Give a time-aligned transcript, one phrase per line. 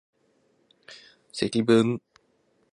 [1.31, 2.01] 積分